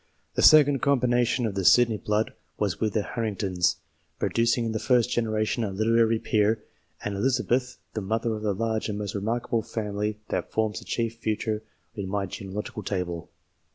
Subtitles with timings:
[0.33, 3.75] The second combination of the Sydney blood was with the Harringtons,
[4.17, 6.63] producing in the first generation a literary peer,
[7.03, 11.17] and Elizabeth the mother of the large and most remarkable family that forma the chief
[11.17, 11.61] feature
[11.93, 13.29] in my genealogical table.